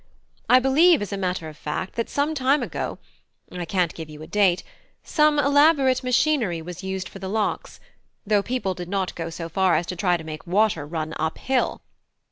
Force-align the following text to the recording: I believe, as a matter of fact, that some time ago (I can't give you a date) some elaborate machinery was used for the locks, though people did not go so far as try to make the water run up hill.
I 0.49 0.57
believe, 0.57 0.99
as 1.03 1.13
a 1.13 1.15
matter 1.17 1.47
of 1.47 1.55
fact, 1.55 1.93
that 1.93 2.09
some 2.09 2.33
time 2.33 2.63
ago 2.63 2.97
(I 3.51 3.65
can't 3.65 3.93
give 3.93 4.09
you 4.09 4.23
a 4.23 4.25
date) 4.25 4.63
some 5.03 5.37
elaborate 5.37 6.01
machinery 6.03 6.59
was 6.59 6.81
used 6.81 7.07
for 7.07 7.19
the 7.19 7.29
locks, 7.29 7.79
though 8.25 8.41
people 8.41 8.73
did 8.73 8.89
not 8.89 9.13
go 9.13 9.29
so 9.29 9.47
far 9.47 9.75
as 9.75 9.85
try 9.85 10.17
to 10.17 10.23
make 10.23 10.45
the 10.45 10.49
water 10.49 10.87
run 10.87 11.13
up 11.19 11.37
hill. 11.37 11.83